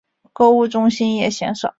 [0.33, 1.69] 购物中心也鲜少。